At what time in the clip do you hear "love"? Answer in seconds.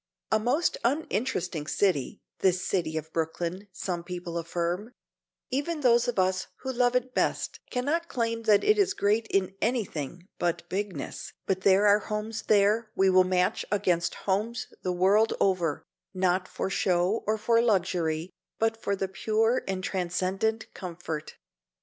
6.73-6.95